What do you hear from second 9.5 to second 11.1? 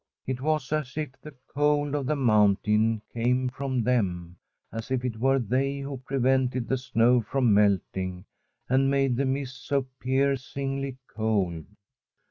so pierc in^y